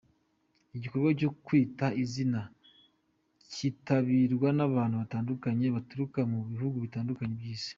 [0.75, 2.39] Igikorwa cyo ’Kwita Izina’
[3.53, 7.69] kitabirwa n’abantu batandukanye baturuka mu bihugu bitandukanye by’Isi.